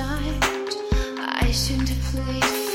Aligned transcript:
decide 0.00 0.74
I 1.18 1.50
shouldn't 1.52 1.90
have 1.90 2.02
played 2.14 2.69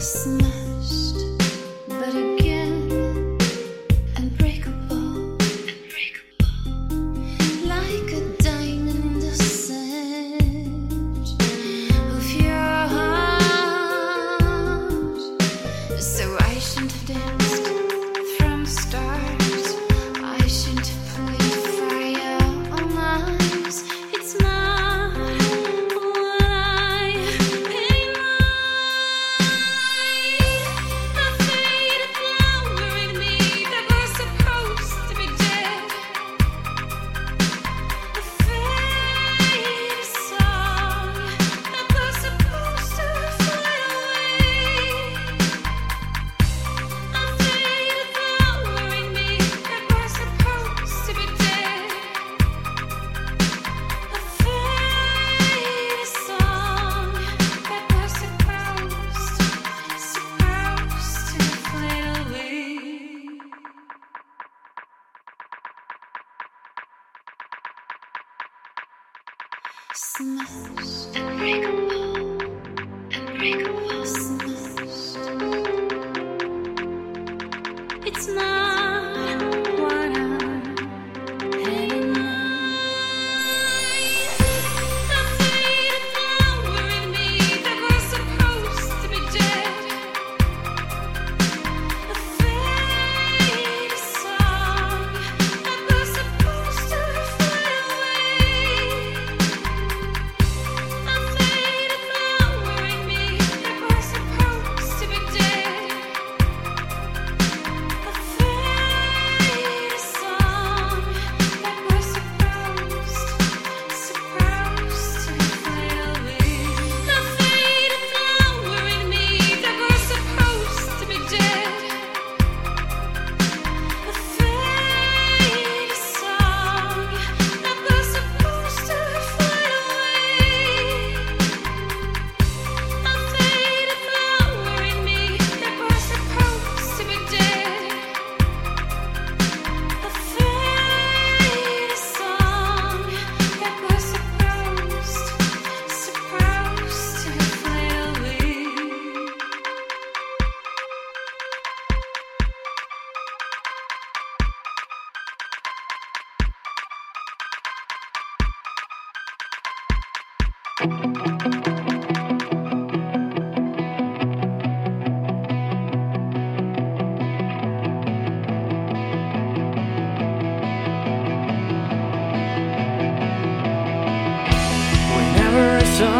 Smashed, 0.00 0.57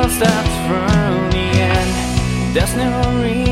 Stops 0.08 0.54
from 0.66 1.30
the 1.30 1.46
end, 1.60 2.54
there's 2.54 2.74
no 2.74 3.22
reason 3.22 3.47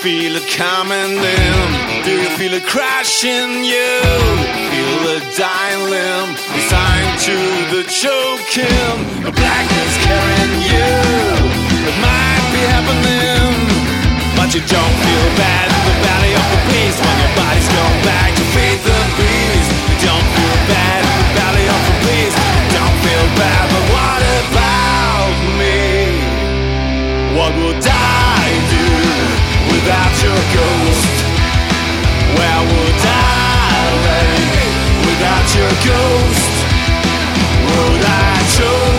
feel 0.00 0.34
it 0.34 0.48
coming 0.48 1.20
in? 1.20 1.66
Do 2.08 2.12
you 2.16 2.30
feel 2.40 2.54
it 2.56 2.64
crashing 2.64 3.60
you? 3.60 4.00
Feel 4.72 5.04
a 5.12 5.20
dying 5.36 5.84
limb 5.92 6.28
Resigned 6.56 7.20
to 7.28 7.36
the 7.68 7.84
choking 7.84 8.96
The 9.20 9.28
blackness 9.28 9.94
carrying 10.00 10.56
you 10.72 10.88
It 11.84 11.96
might 12.00 12.44
be 12.48 12.62
happening 12.72 13.52
But 14.40 14.56
you 14.56 14.64
don't 14.64 14.96
feel 15.04 15.26
bad 15.36 15.68
in 15.68 15.82
the 15.84 15.96
valley 16.00 16.32
of 16.32 16.46
the 16.48 16.60
beast 16.72 16.96
When 17.04 17.16
your 17.20 17.34
body's 17.36 17.68
going 17.68 18.00
back 18.08 18.32
to 18.40 18.44
feed 18.56 18.80
the 18.80 19.00
beast 19.20 19.68
You 19.84 19.96
don't 20.08 20.28
feel 20.32 20.56
bad 20.64 21.00
in 21.04 21.12
the 21.12 21.28
valley 21.36 21.66
of 21.68 21.80
the 21.84 21.96
beast 22.08 22.36
You 22.40 22.72
don't 22.72 22.96
feel 23.04 23.26
bad, 23.36 23.64
but 23.68 23.84
what 23.92 24.20
about 24.48 25.36
me? 25.60 25.76
What 27.36 27.52
will 27.60 27.76
die? 27.84 27.99
without 29.90 30.22
your 30.22 30.42
ghost? 30.54 31.24
Where 32.36 32.62
would 32.70 33.00
I 33.02 33.90
lay 34.06 34.38
without 35.04 35.48
your 35.56 35.72
ghost? 35.84 36.52
Would 37.66 38.04
I 38.04 38.46
choose? 38.54 38.89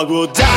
I 0.00 0.02
will 0.04 0.26
die. 0.28 0.49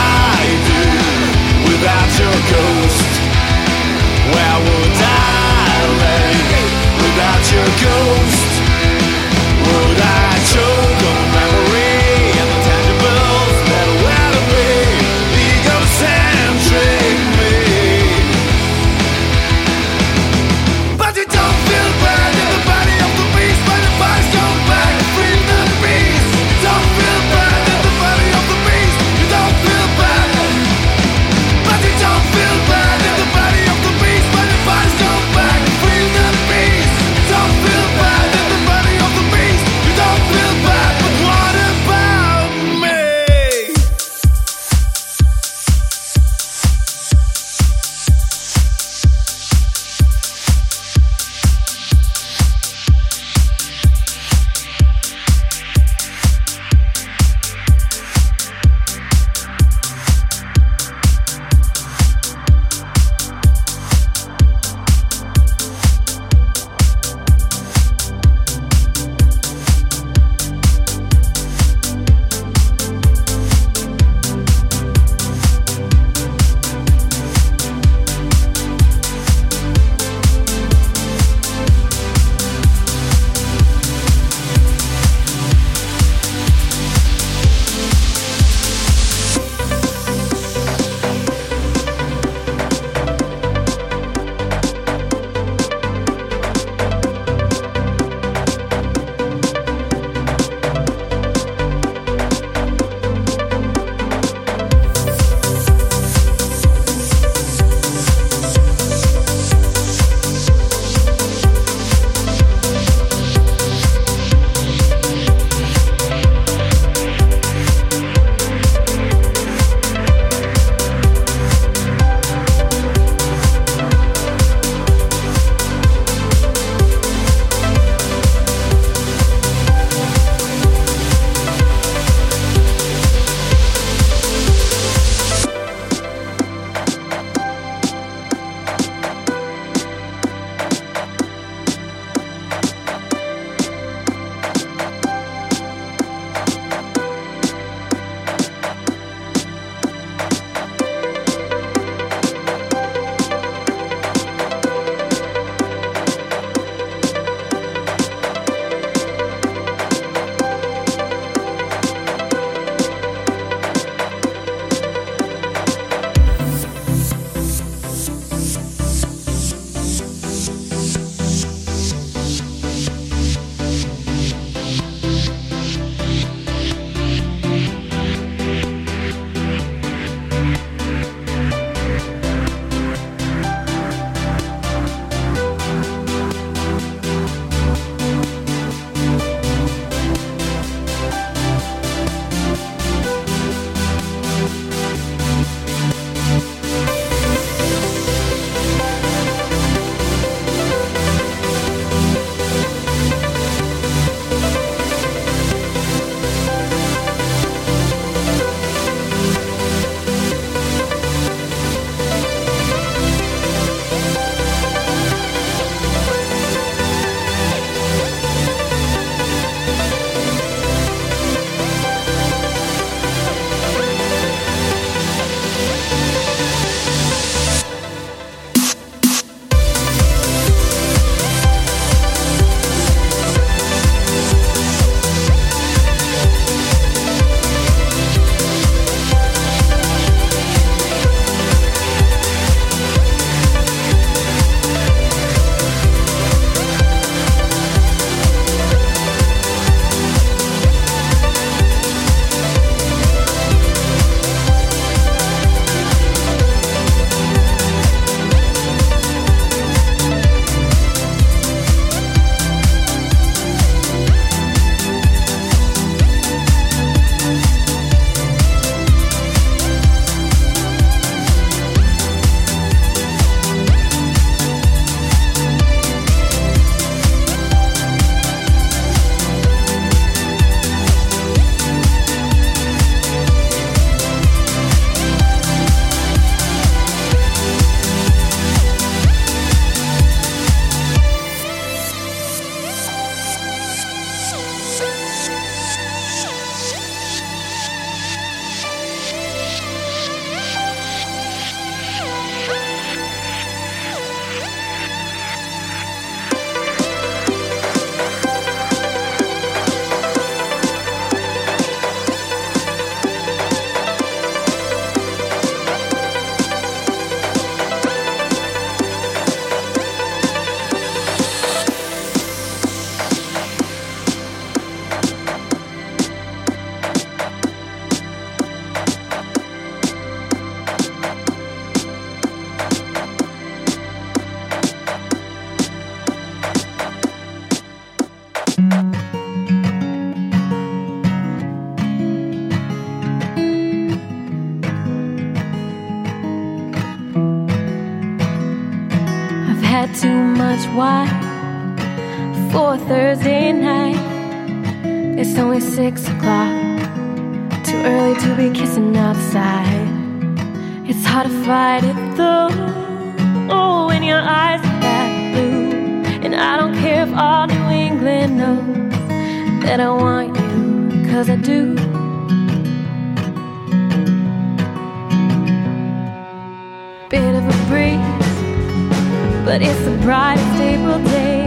But 379.54 379.62
it's 379.62 379.86
the 379.86 379.96
brightest 379.98 380.60
April 380.60 380.98
day. 381.04 381.46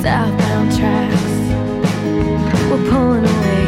Southbound 0.00 0.74
tracks 0.74 1.32
we're 2.70 2.90
pulling 2.90 3.26
away. 3.26 3.66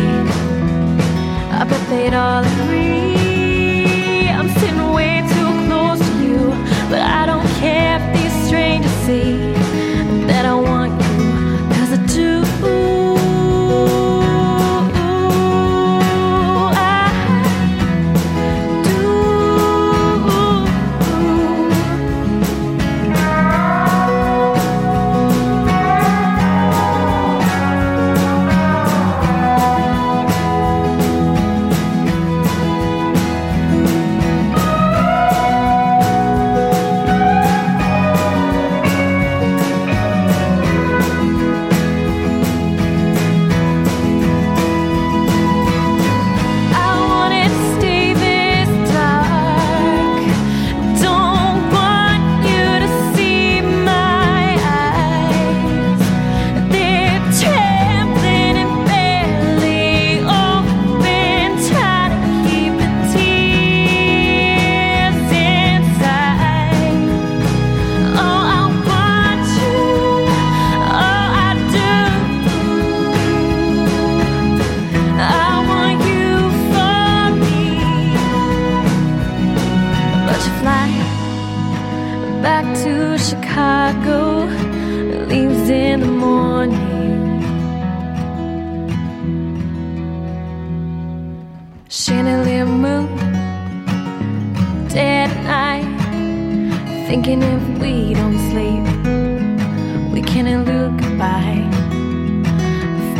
I 1.52 1.66
bet 1.68 1.82
they'd 1.90 2.14
all 2.14 2.42
agree. 2.42 4.30
I'm 4.30 4.48
sitting 4.58 4.90
way 4.94 5.20
too 5.34 5.50
close 5.66 5.98
to 5.98 6.14
you, 6.24 6.40
but 6.88 7.02
I 7.02 7.26
don't 7.26 7.46
care 7.60 8.00
if 8.00 8.04
these 8.16 8.46
strangers 8.46 8.90
see 9.04 9.53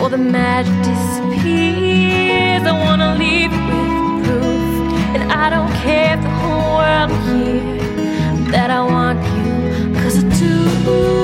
before 0.05 0.19
the 0.19 0.23
magic 0.23 0.75
disappears. 0.83 2.63
I 2.63 2.73
wanna 2.73 3.15
leave 3.15 3.53
you 3.53 3.65
with 3.67 4.27
proof, 4.27 5.15
and 5.15 5.33
I 5.33 5.49
don't 5.49 5.73
care 5.83 6.15
if 6.15 6.23
the 6.23 6.29
whole 6.41 6.77
world 6.77 7.11
will 7.11 7.23
hear 7.31 8.51
that 8.53 8.71
I 8.71 8.83
want 8.83 9.21
you, 9.35 9.95
cause 10.03 10.23
I 10.23 10.29
do. 10.39 11.24